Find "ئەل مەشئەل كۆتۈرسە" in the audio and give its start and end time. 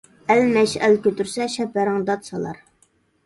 0.35-1.47